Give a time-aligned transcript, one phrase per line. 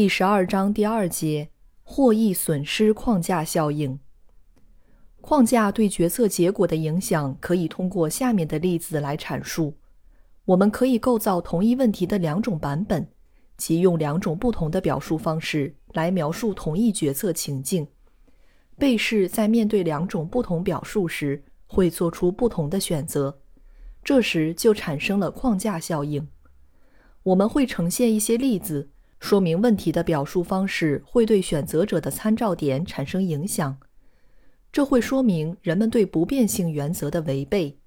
[0.00, 1.50] 第十二章第二节：
[1.82, 4.00] 获益损失框架效应。
[5.20, 9.74] 框架对决策结果的影响可以通过下面的例子来阐述。
[10.46, 13.06] 我们可以构造同一问题的两种版本，
[13.58, 17.86] 即用两种不同的表述方式来描述同一决策情境。
[18.78, 23.38] 被试在面对两种不同表述时会做出不同的选择，
[24.02, 26.26] 这时就产生了框架效应。
[27.22, 28.88] 我们会呈现一些例子。
[29.20, 33.78] 说明问题的表述方式会对选择者的参照点产生影响，
[34.72, 37.78] 这会说明人们对不变性原则的违背。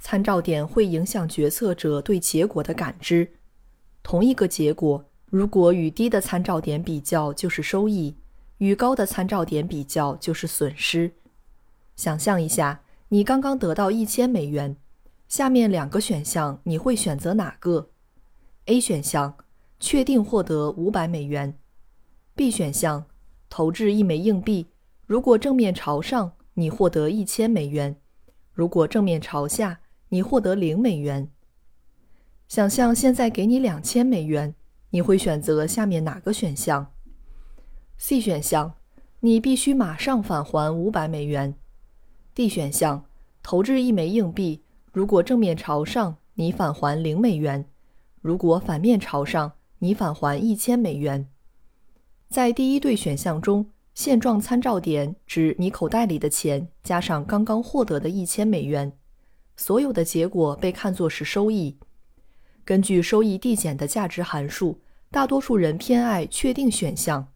[0.00, 3.32] 参照点会影响决策者对结果的感知。
[4.04, 8.16] 同一个结果，如果与低的参照点比较就是收益，
[8.58, 11.10] 与高的参照点比较就是损失。
[11.96, 14.76] 想象一下，你刚刚得到一千美元，
[15.26, 17.90] 下面两个选项你会选择哪个
[18.66, 19.36] ？A 选项。
[19.80, 21.58] 确定获得五百美元。
[22.34, 23.06] B 选项，
[23.48, 24.68] 投掷一枚硬币，
[25.06, 27.94] 如果正面朝上，你获得一千美元；
[28.52, 31.30] 如果正面朝下，你获得零美元。
[32.48, 34.54] 想象现在给你两千美元，
[34.90, 36.92] 你会选择下面哪个选项
[37.96, 38.74] ？C 选项，
[39.20, 41.54] 你必须马上返还五百美元。
[42.34, 43.04] D 选项，
[43.42, 47.64] 投掷一枚硬币，如果正面朝上，你返还零美元；
[48.20, 51.28] 如果反面朝上，你返还一千美元。
[52.28, 58.92] 在第一对选项中，现状参照点指你口袋里的钱加上刚刚获得的一千美元，
[59.56, 61.78] 所有的结果被看作是收益。
[62.64, 64.78] 根据收益递减的价值函数，
[65.10, 67.26] 大多数人偏爱确定选项。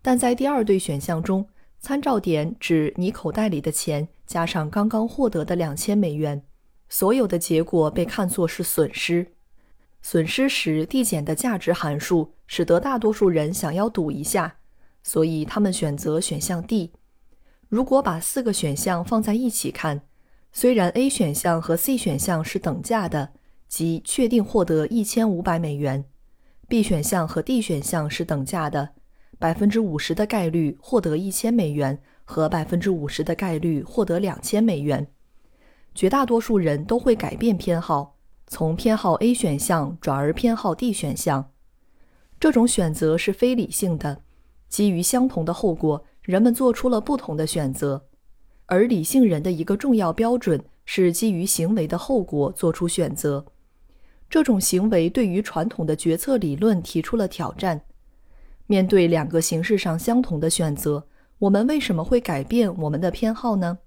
[0.00, 1.46] 但在第二对选项中，
[1.80, 6.42] 参照点指你口袋里的钱加上刚刚获得的两千美元，
[6.88, 9.34] 所有的结果被看作是损失。
[10.00, 14.58] 损失时递减的价值函数使得大多数人想要赌一下，
[15.02, 16.92] 所以他们选择选项 D。
[17.68, 20.02] 如果把四个选项放在一起看，
[20.52, 23.32] 虽然 A 选项和 C 选项是等价的，
[23.68, 26.04] 即确定获得一千五百美元
[26.68, 28.90] ；B 选项和 D 选项是等价的，
[29.38, 35.06] 百分之五十的概率获得一千美元和百分之五十的概率获得两千美元。
[35.94, 38.17] 绝大多数人都会改变偏好。
[38.50, 41.50] 从偏好 A 选项转而偏好 D 选项，
[42.40, 44.22] 这种选择是非理性的。
[44.70, 48.06] 基于相同的后果，人们做出了不同的选择。
[48.64, 53.44] 而理性人的一个重要标准是基于行为的后果做出选择。
[54.30, 57.82] 这种行为对于传统的决策理论提出了挑战。
[58.66, 61.06] 面对两个形式上相同的选择，
[61.38, 63.78] 我们为什么会改变我们的偏好呢？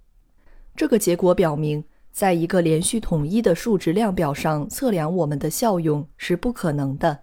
[0.76, 1.84] 这个结果表明。
[2.12, 7.22] 在一个连续统一的数值量表上测量我们的效用是不可能的。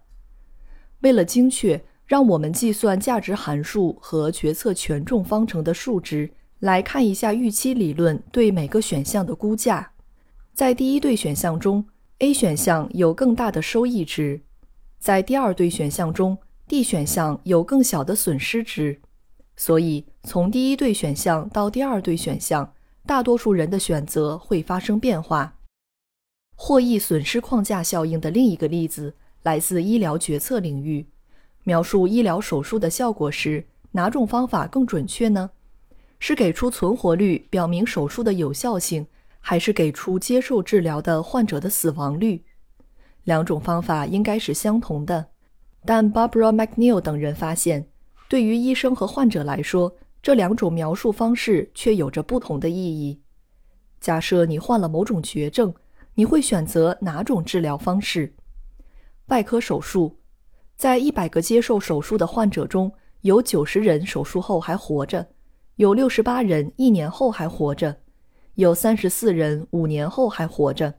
[1.00, 9.92] 为了精确，让我们计算价值函数和决策权重方程的数值，来看一下预期理论对每个选项的估价。
[10.54, 11.86] 在第一对选项中
[12.18, 14.40] ，A 选项有更大的收益值；
[14.98, 19.00] 在第二对选项中，D 选项有更小的损失值。
[19.54, 22.72] 所以，从第一对选项到第二对选项。
[23.08, 25.56] 大多数人的选择会发生变化。
[26.54, 29.14] 获益损失框架效应的另一个例子
[29.44, 31.06] 来自医疗决策领域。
[31.64, 35.48] 描述医疗手术的效果时，哪种方法更准确呢？
[36.18, 39.06] 是给出存活率，表明手术的有效性，
[39.40, 42.44] 还是给出接受治疗的患者的死亡率？
[43.24, 45.28] 两种方法应该是相同的，
[45.86, 47.88] 但 Barbara McNeil 等人发现，
[48.28, 49.96] 对于医生和患者来说。
[50.20, 53.20] 这两种描述方式却有着不同的意义。
[54.00, 55.74] 假设你患了某种绝症，
[56.14, 58.34] 你会选择哪种治疗方式？
[59.26, 60.18] 外科手术，
[60.76, 62.92] 在一百个接受手术的患者中，
[63.22, 65.28] 有九十人手术后还活着，
[65.76, 67.96] 有六十八人一年后还活着，
[68.54, 70.94] 有三十四人五年后还活着。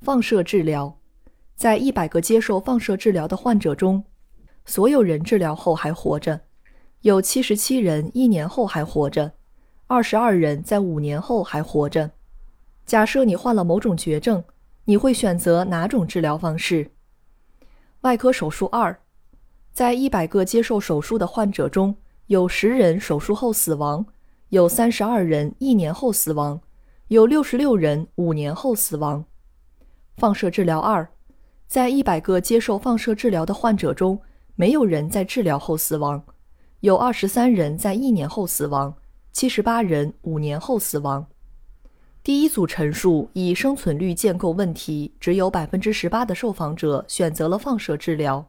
[0.00, 0.98] 放射治疗，
[1.56, 4.04] 在一百个接受放射治疗的患者中，
[4.64, 6.40] 所有人治疗后还活着。
[7.02, 9.32] 有七十七人一年后还活着，
[9.86, 12.10] 二十二人在五年后还活着。
[12.84, 14.44] 假设你患了某种绝症，
[14.84, 16.90] 你会选择哪种治疗方式？
[18.02, 19.00] 外科手术二，
[19.72, 24.04] 在一百个接受手术的患者中，有十人手术后死亡，
[24.50, 26.60] 有三十二人一年后死亡，
[27.08, 29.24] 有六十六人五年后死亡。
[30.18, 31.08] 放射治疗二，
[31.66, 34.20] 在一百个接受放射治疗的患者中，
[34.54, 36.22] 没有人在治疗后死亡，
[36.80, 38.94] 有二十三人在一年后死亡，
[39.32, 41.26] 七十八人五年后死亡。
[42.22, 48.46] 第一组陈述以生存率建构问题，只有百分之十八的受访者选择了放射治疗。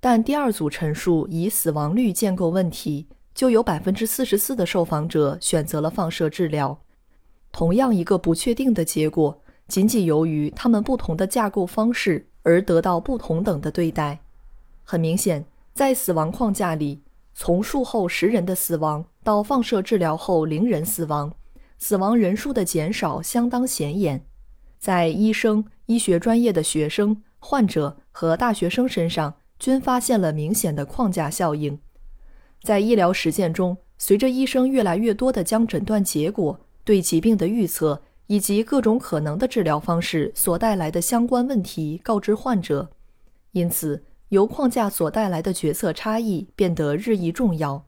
[0.00, 6.76] 但第二组陈述以死亡率建构问题，就有百分之四十四的受访者选择了放射治疗。
[7.52, 14.18] 同样一个不确定的结果，仅仅由于他们不同的架构方式而得到不同等的对待。
[14.82, 17.00] 很明显，在死亡框架里，
[17.34, 21.32] 从术后十人的死亡到放射治疗后零人死亡，
[21.78, 24.26] 死亡人数的减少相当显眼。
[24.78, 29.34] 在医生、医学专业的学生、患者和大学生身上。
[29.60, 31.78] 均发现了明显的框架效应。
[32.62, 42.88] 在医疗实践中，随着医生越来越多地将诊断结果、对疾病的预测以及各种可能的治疗方式所带来的相关问题告知患者，
[43.52, 47.86] 因此由框架所带来的决策差异变得日益重要。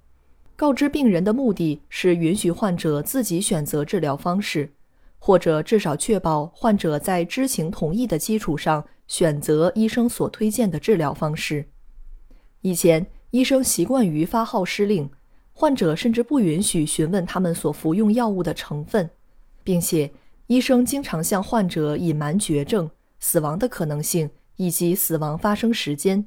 [0.54, 4.72] 告知病人的目的是允许患者自己选择治疗方式，
[5.18, 8.84] 或者至少确保患者在知情同意的基础上。
[9.08, 11.68] 选择医生所推荐的治疗方式。
[12.62, 15.10] 以前，医生习惯于发号施令，
[15.52, 19.10] 患者甚至不允许询问他们所服用药物的成分，
[19.62, 20.10] 并且
[20.46, 26.24] 医生经常向患者隐瞒绝症、死亡的可能性以及死亡发生时间。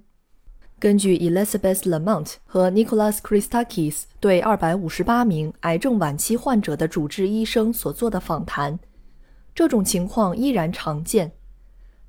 [0.77, 8.77] 根据 Elizabeth Lamont 和 Nicholas Christakis 对258名癌症晚期患者的主治医生所做的访谈，
[9.53, 11.31] 这种情况依然常见。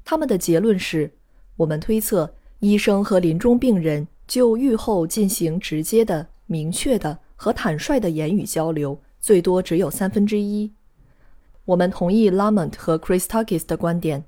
[0.05, 1.13] 他们的结论是：
[1.57, 10.73] 我们推测，医生和临终病人就预后进行直接的、明确的和坦率的言语交流，最多只有三分之一。
[11.67, 14.25] 我们同意 Lamont 和 Christakis 的观点，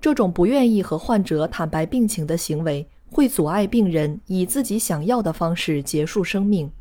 [0.00, 6.72] 这种不愿意和患者坦白病情的行为会阻碍病人以自己想要的方式结束生命。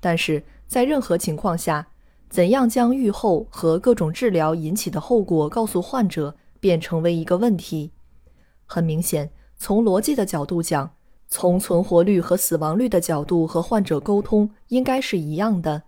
[0.00, 1.86] 但是在任何情况下，
[2.28, 6.34] 怎样将预后和各种治疗引起的后果告诉患者？
[6.60, 7.92] 便成为一个问题。
[8.66, 10.90] 很明显，从逻辑的角度讲，
[11.28, 15.84] 从存活率和死亡率的角度和患者沟通应该是一样的。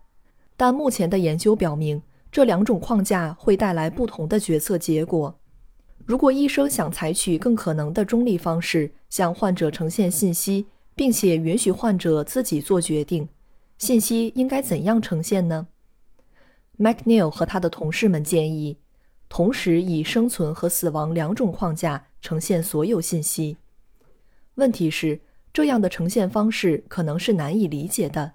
[0.57, 2.01] 但目前的研究表明，
[2.31, 5.40] 这两种框架会带来不同的决策结果。
[6.11, 10.67] 如果医生想采取更可能的中立方式向患者呈现信息，
[10.97, 13.29] 并且允许患者自己做决定，
[13.79, 15.69] 信息应该怎样呈现呢
[16.81, 18.77] ？McNeil 和他的同事们建议。
[19.29, 23.59] 同时以生存和死亡两种框架呈现所有信息。
[24.57, 25.21] 问题是，
[25.53, 28.33] 这样的呈现方式可能是难以理解的。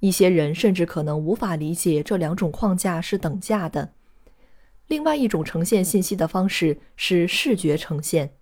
[0.00, 3.94] 一些人甚至可能无法理解这两种框架是等价的。
[4.90, 8.34] 另外一种呈现信息的方式是视觉呈现，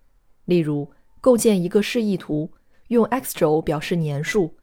[0.47, 0.91] 例如
[1.21, 2.51] 构建一个示意图，
[2.87, 4.57] 用 x 轴表示年数，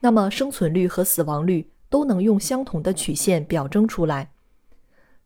[0.00, 4.32] 那么生存率和死亡率都能用相同的曲线表征出来。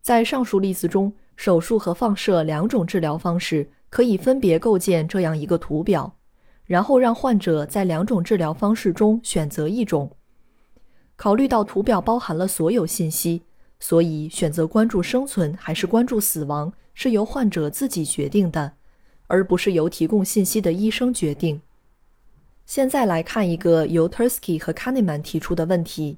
[0.00, 1.12] 在上述例子中。
[1.36, 6.16] 手术和放射两种治疗方式可以分别构建这样一个图表，
[6.64, 10.16] 然后让患者在两种治疗方式中选择一种。
[11.16, 13.42] 考虑到图表包含了所有信息，
[13.84, 18.72] 所以选择关注生存还是关注死亡是由患者自己决定的，
[19.26, 21.60] 而不是由提供信息的医生决定。
[22.64, 26.16] 现在来看一个由 Tursky 和 Kahneman 提出的问题，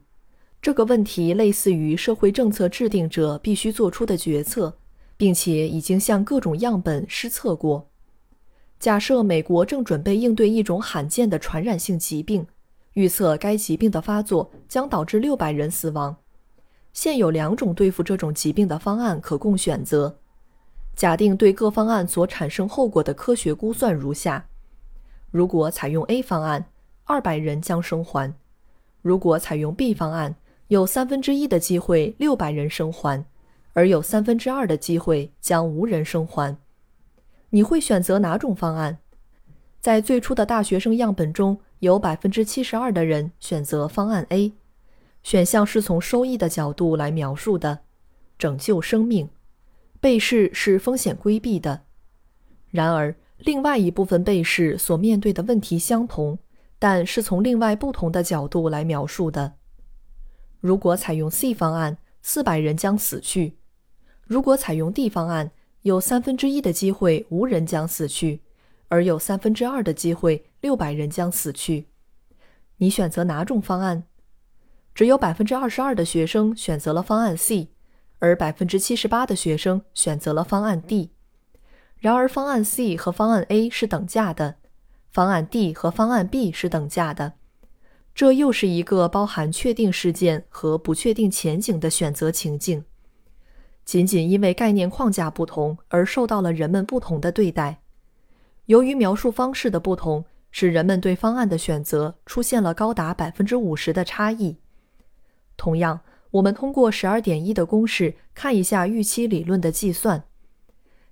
[0.63, 4.79] 这个问题类似于社会政策制定者必须做出的决策。
[5.19, 7.89] 并且已经向各种样本施测过。
[8.79, 12.47] 假设美国正准备应对一种罕见的传染性疾病，
[12.93, 16.15] 预测该疾病的发作将导致六百人死亡。
[16.97, 20.17] 现有两种对付这种疾病的方案可供选择。
[20.95, 24.47] 假定对各方案所产生后果的科学估算如下：
[25.31, 26.65] 如果采用 A 方案，
[27.05, 28.33] 二百人将生还；
[29.03, 30.37] 如果采用 B 方案，
[30.69, 33.27] 有三分之一的机会六百人生还。
[33.75, 36.57] 而有三分之二的机会将无人生还。
[37.51, 38.97] 你会选择哪种方案？
[39.83, 44.55] 在最初的大学生样本中，有百分之七十二的人选择方案 A，
[45.27, 47.81] 选项是从收益的角度来描述的，
[48.39, 49.29] 拯救生命，
[49.99, 51.83] 被试是风险规避的。
[52.71, 56.39] 然而，另外一部分被试所面对的问题相同，
[56.79, 59.55] 但是从另外不同的角度来描述的。
[60.61, 63.57] 如果采用 C 方案，四百人将死去。
[64.23, 65.51] 如果采用 D 方案，
[65.83, 68.43] 有三分之一的机会无人将死去，
[68.87, 71.89] 而有三分之二的机会六百人将死去。
[72.77, 74.05] 你选择哪种方案？
[74.97, 77.69] 只有百分之二十二的学生选择了方案 C，
[78.19, 81.11] 而百分之七十八的学生选择了方案 D。
[81.99, 84.55] 然而，方案 C 和方案 A 是等价的，
[85.11, 87.35] 方案 D 和方案 B 是等价的。
[88.15, 92.87] 这又是一个包含确定事件和不确定前景的选择情境。
[93.85, 97.83] 仅仅因为概念框架不同而受到了人们不同的对待。
[98.65, 104.57] 由于描述方式的不同，使人们对方案的选择出现了高达百分之五十的差异。
[105.57, 106.01] 同样，
[106.33, 110.25] 我们通过十二点一的公式看一下预期理论的计算。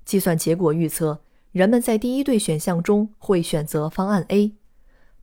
[0.04, 1.20] 计算结果预测，
[1.52, 4.52] 人们在第一对选项中会选择方案 A，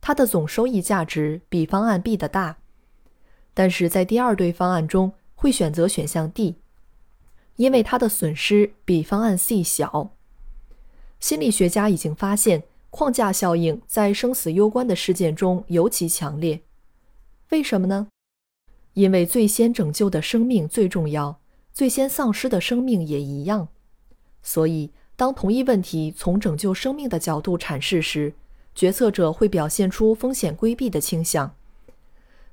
[0.00, 2.56] 它的总收益价值比方案 B 的大；
[3.54, 6.56] 但是在第二对方案中会选择选项 D，
[7.56, 10.10] 因为它的损失比方案 C 小。
[11.20, 16.62] 心理学家已经发现，框架效应在生死攸关的事件中尤其强烈。
[17.50, 18.08] 为什么呢？
[18.94, 21.40] 因为最先拯救的生命最重要，
[21.72, 23.68] 最先丧失的生命也一样。
[24.42, 28.34] 所以，当同一问题从拯救生命的角度阐释时，
[28.74, 31.54] 决策者会表现出风险规避的倾向；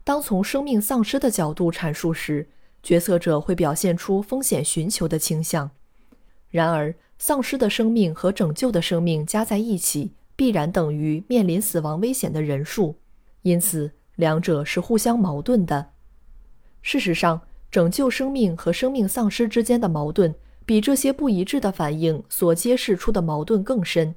[0.03, 2.48] 当从生命丧失的角度阐述时，
[2.81, 5.72] 决策者会表现出风险寻求的倾向。
[6.50, 12.96] 然而，丧失的生命和拯救的生命加在一起，必然等于面临死亡危险的人数，
[13.41, 15.91] 因此两者是互相矛盾的。
[16.81, 20.36] 事实上，拯救生命和生命丧失之间的矛盾。
[20.65, 24.13] 比这些不一致的反应所揭示出的矛盾更深。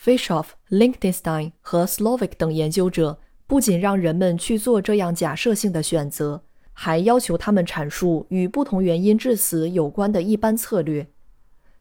[0.00, 3.18] Fishoff、Linkenstein 和 Slovic 等研究者
[3.48, 11.08] 不仅让人们去做这样假设性的选择，还要求他们阐述与不同原因致死有关的一般策略。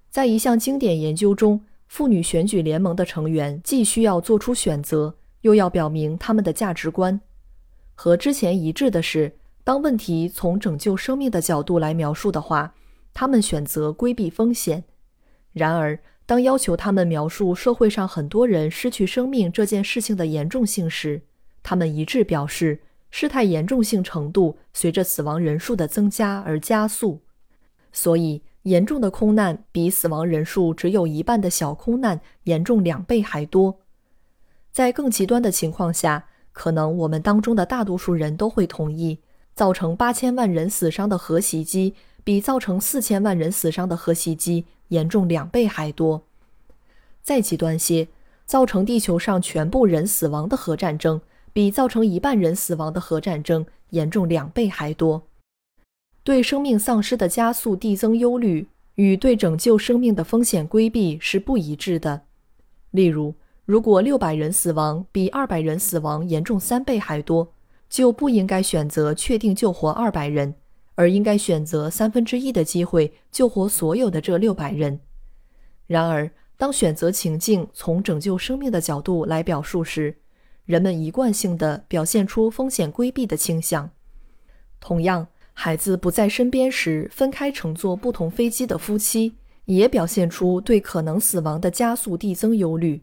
[0.09, 7.21] 在一项经典研究中，妇女选举联盟的成员既需要做出选择，又要表明他们的价值观。
[7.93, 12.73] 和之前一致的是，当问题从拯救生命的角度来描述的话。
[13.13, 14.85] 他们选择规避风险。
[15.51, 21.23] 然而，当要求他们描述社会上很多人失去生命这件事情的严重性时，
[21.61, 27.21] 他们一致表示，事态严重性程度随着死亡人数的增加而加速。
[27.91, 33.79] 所以，严重的空难比死亡人数只有一半的小空难严重两倍还多。
[34.71, 39.19] 在更极端的情况下，可能我们当中的大多数人都会同意，
[39.61, 41.93] 造成八千万人死伤的核袭击。
[42.23, 46.23] 比造成四千万人死伤的核袭击严重两倍还多。
[47.23, 48.07] 再极端些，
[48.45, 55.23] 造成地球上全部人死亡的核战争，比造成一半人死亡的核战争严重两倍还多。
[56.23, 62.21] 对生命丧失的加速递增忧虑与对拯救生命的风险规避是不一致的。
[62.91, 63.33] 例如，
[63.65, 67.51] 如果六百人死亡比二百人死亡严重三倍还多，
[67.91, 70.55] 就不应该选择确定救活二百人。
[70.95, 74.99] 而应该选择三分之一的机会救活所有的这六百人。
[75.87, 80.17] 然而，当选择情境从拯救生命的角度来表述时，
[80.65, 83.89] 人们一贯性的表现出风险规避的倾向。
[84.79, 89.33] 同样，孩子不在身边时分开乘坐不同飞机的夫妻，
[89.65, 93.01] 也表现出对可能死亡的加速递增忧虑。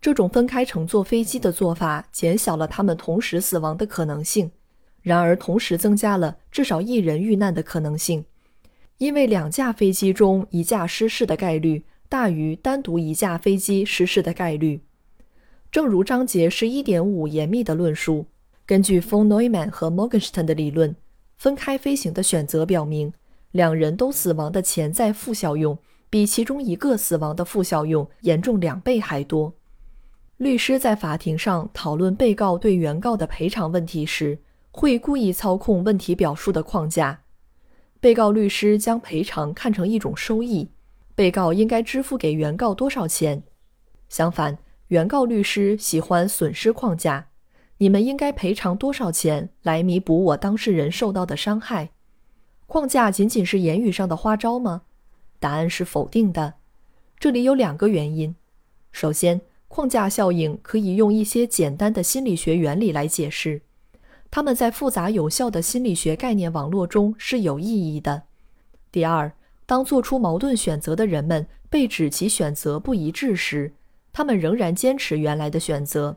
[0.00, 4.50] 这种分开乘坐飞机的做法减小了他们同时死亡的可能性。
[5.00, 8.24] 然而，同时增加了至少一人遇难的可能性，
[8.98, 14.80] 因为两架飞机中一架失事的概率大于单独一架飞机失事的概率。
[15.70, 18.26] 正如章节十一点五严密的论述，
[18.66, 20.94] 根据 von Neumann 和 Morgenstern 的理论，
[21.36, 23.12] 分开飞行的选择表明，
[23.52, 25.78] 两人都死亡的潜在负效用
[26.10, 29.54] 比其中一个死亡的负效用严重两倍还多。
[30.38, 34.38] 律师在法庭上讨论被告对原告的赔偿问题时。
[34.70, 37.22] 会故意操控问题表述的框架。
[37.98, 40.70] 被告律师将赔偿看成一种收益，
[41.16, 43.42] 被告应该支付给原告多少钱？
[44.08, 47.26] 相反，原告律师喜欢损失框架。
[47.78, 51.90] 你们应该赔偿多少钱来弥补我当事人受到的伤害？
[52.68, 54.82] 框架仅仅是言语上的花招吗？
[55.40, 56.54] 答案是否定的。
[57.18, 58.36] 这里有两个原因。
[58.92, 63.62] 首先，框架效应可以用一些简单的心理学原理来解释。
[64.30, 68.24] 他们在复杂有效的心理学概念网络中是有意义的。
[68.90, 69.32] 第二，
[69.64, 73.72] 当做出矛盾选择的人们被指其选择不一致时，
[74.12, 76.16] 他们仍然坚持原来的选择。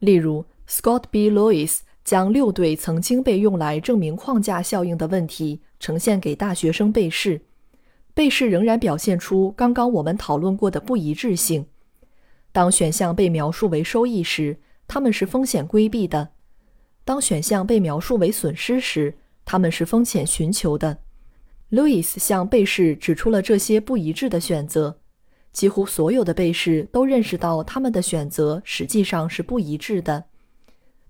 [0.00, 1.30] 例如，Scott B.
[1.30, 7.40] Lewis 将六对曾经被用来证明框架效应的问题呈现给大学生被试，
[8.14, 11.66] 被试仍然表现出刚刚我们讨论过的不一致性。
[12.56, 14.56] 当选项被描述为收益时，
[14.88, 16.30] 他们是风险规避的。
[17.04, 20.96] 当选项被描述为损失时，他们是风险寻求的。
[21.68, 25.00] 路易斯向被试指出了这些不一致的选择，
[25.52, 30.24] 几乎所有的被试都认识到他们的选择实际上是不一致的。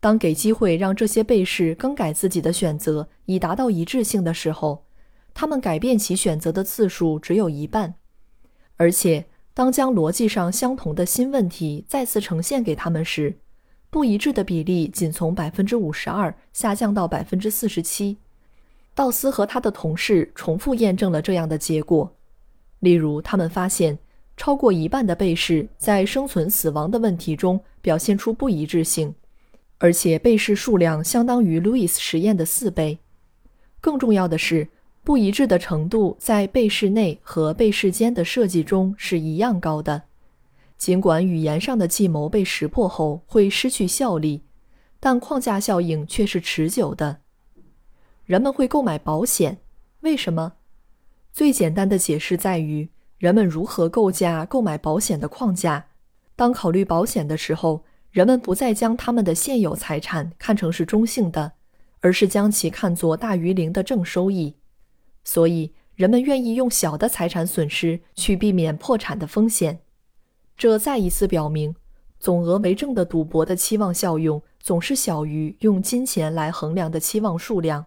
[0.01, 4.85] 当给机会让这些被试更改自己的选择以达到一致性的时候，
[5.33, 7.95] 他们改变其选择的次数只有一半。
[8.79, 9.27] 而且，
[9.57, 13.35] 当将逻辑上相同的新问题再次呈现给他们时，
[13.89, 18.19] 不一致的比例仅从百分之五十二下降到百分之四十七。
[18.95, 22.15] 道斯和他的同事重复验证了这样的结果。
[22.81, 23.99] 例如，他们发现
[24.37, 29.15] 超过一半的被试在生存死亡的问题中表现出不一致性，
[29.79, 32.99] 而且被试数量相当于路易斯实验的四倍。
[33.81, 34.69] 更重要的是，
[35.07, 40.03] 不一致的程度在被试内和被试间的设计中是一样高的。
[40.77, 44.43] 尽管语言上的计谋被识破后会失去效力，
[44.99, 47.19] 但框架效应却是持久的。
[48.25, 49.59] 人们会购买保险，
[50.01, 50.55] 为什么？
[51.33, 55.87] 最简单的解释在于人们如何构架购买保险的框架。
[56.35, 61.53] 当考虑保险的时候，人们不再将他们的现有财产看成是中性的，
[62.01, 64.57] 而是将其看作大于零的正收益。
[65.27, 69.81] 所以，人们愿意用小的财产损失去避免破产的风险。
[70.57, 71.75] 这再一次表明，
[72.21, 77.87] 总额为正的赌博的期望效用总是小于用金钱来衡量的期望数量。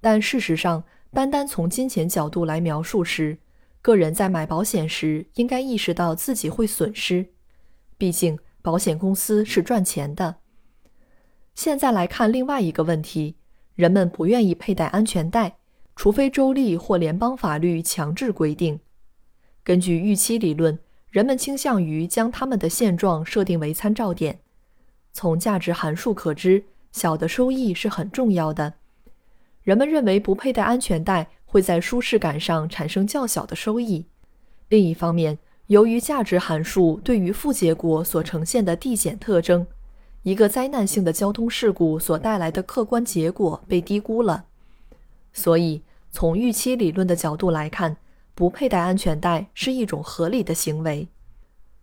[0.00, 3.38] 但事实上，单单从金钱角度来描述时，
[3.82, 7.30] 个人在买保险时应该意识到自己会损失。
[7.98, 10.36] 毕竟，保险公司是赚钱的。
[11.56, 13.34] 现在来看另外一个问题：
[13.74, 15.56] 人们不愿意佩戴安全带，
[15.96, 18.80] 除非州立或联邦法律强制规定。
[19.62, 20.78] 根据预期理论，
[21.10, 24.40] 人们倾向于将他们的现状设定为参照点。
[25.12, 28.74] 从价值函数可知，小的收益是很重要的。
[29.62, 34.06] 人们认为不佩戴安全带会在舒适感上产生较小的收益。
[34.68, 39.66] 另一方面，由于价值函数对于负结果所呈现的递减特征，
[40.24, 44.46] 一个灾难性的交通事故所带来的客观结果被低估了。
[45.34, 47.96] 所以，从预期理论的角度来看，
[48.34, 51.08] 不佩戴安全带是一种合理的行为。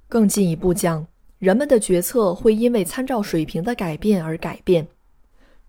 [0.10, 1.06] 更进一步讲，
[1.38, 4.88] 人们的决策会因为参照水平的改变而改变。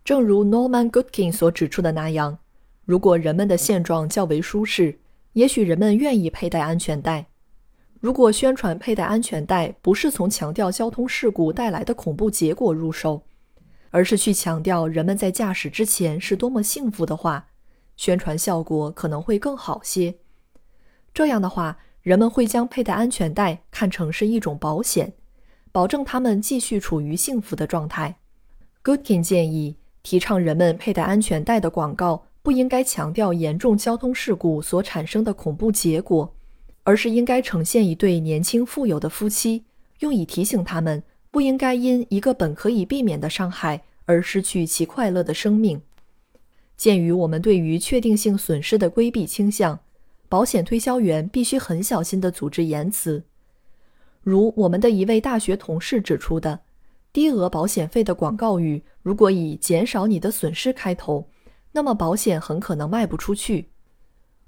[0.05, 2.38] 正如 Norman Goodkin 所指出的那样，
[2.85, 4.99] 如果人们的现状较为舒适，
[5.35, 7.27] 也许人们愿意佩戴安全带。
[8.01, 13.23] 如果宣传佩戴安全带不是从强调交通事故带来的恐怖结果入手，
[13.90, 17.47] 而是去强调人们在驾驶之前是多么幸福的话，
[18.03, 20.17] 宣传效果可能会更好些。
[21.15, 25.12] 这样的话，人们会将佩戴安全带看成是一种保险，
[25.71, 28.19] 保证他们继续处于幸福的状态。
[28.83, 29.77] Goodkin 建议。
[30.03, 36.35] 提倡人们佩戴安全带的广告不应该强调严重交通事故所产生的恐怖结果，
[36.83, 39.62] 而是应该呈现一对年轻富有的夫妻，
[40.01, 45.81] 用以提醒他们不应该因一个本可以避免的伤害而失去其快乐的生命。
[46.83, 49.79] 鉴于我们对于确定性损失的规避倾向，
[50.29, 53.23] 保险推销员必须很小心地组织言辞，
[54.21, 56.59] 如我们的一位大学同事指出的。
[57.12, 61.29] 低额保险费的广告语如果以“减少你的损失”开头，
[61.71, 63.68] 那么保险很可能卖不出去。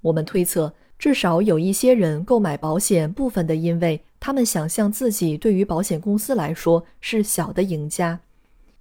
[0.00, 8.18] 我们推测，至少有一些人购买保险，部分的因为他们想象自己对于保险公司来说是小的赢家。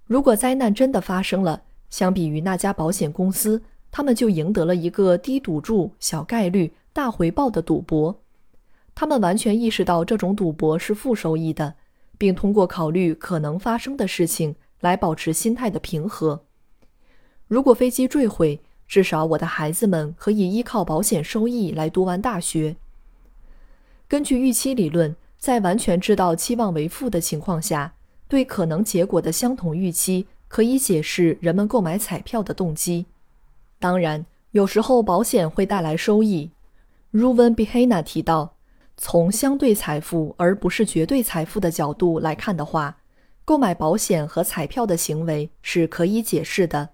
[0.06, 1.62] 如果灾难真的发生了，
[1.94, 8.20] 相比于那家保险公司，他们就赢得了一个低赌注、小概率、大回报的赌博。
[8.96, 11.76] 他们完全意识到这种赌博是负收益的。
[12.16, 16.44] 并通过考虑可能发生的事情来保持心态的平和。
[17.48, 22.76] 如果飞机坠毁，至少我的孩子们可以依靠保险收益来读完大学。
[24.08, 27.94] 根据预期理论，在完全知道期望为负的情况下，
[28.28, 33.06] 对可能结果的相同预期可以解释人们购买彩票的动机。
[33.80, 36.52] 当然，有时候保险会带来收益。
[37.12, 38.54] Ruven Behena 提到。
[38.96, 42.98] 从相对财富而不是绝对财富的角度来看的话，
[43.44, 46.90] 购买保险和彩票的行为是可以解释的，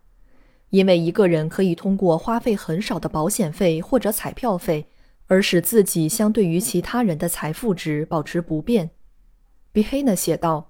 [0.71, 4.87] 因为一个人可以通过花费很少的保险费或者彩票费，
[5.27, 8.89] 而使自己相对于其他人的财富值保持不变。
[9.71, 10.70] 比黑呢写道：“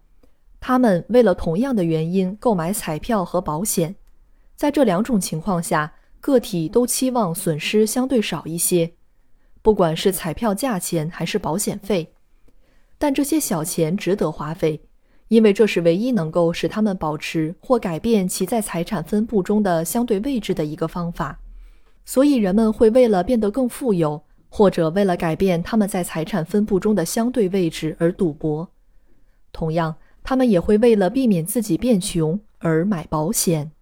[0.61, 3.97] 他们为了同样的原因购买彩票和保险，
[4.55, 8.93] 在这两种情况下，个体都期望损失相对少一些。”
[9.63, 12.15] 不管是彩票价钱还是保险费，
[12.97, 14.81] 但这些小钱值得花费，
[15.29, 21.39] 因为这是唯一能够使他们保持或改变其在财产分布中的相对位置的一个方法。
[22.07, 28.67] 所以，人们会为了变得更富有，或者为了改变他们在财产分布中的相对位置而赌博。
[29.53, 29.95] 同样，
[30.31, 33.73] 他们也会为了避免自己变穷而买保险。